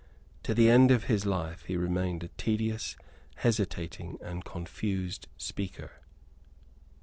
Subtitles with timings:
[0.41, 2.95] To the end of his life he remained a tedious,
[3.35, 6.01] hesitating and confused speaker.